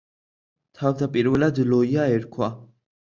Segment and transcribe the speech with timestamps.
[0.79, 2.49] თავდაპირველად ლოია ერქვა.